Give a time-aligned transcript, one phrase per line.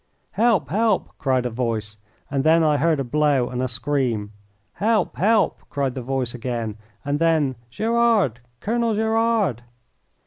[0.31, 0.69] "Help!
[0.71, 1.97] Help!" cried a voice,
[2.31, 4.31] and then I heard a blow and a scream.
[4.73, 5.15] "Help!
[5.17, 8.39] Help!" cried the voice again, and then "Gerard!
[8.61, 9.61] Colonel Gerard!"